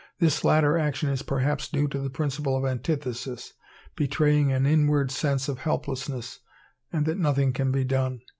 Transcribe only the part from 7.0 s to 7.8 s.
that nothing can